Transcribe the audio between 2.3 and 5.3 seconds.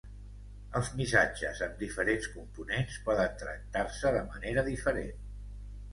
components poden tractar-se de manera diferent.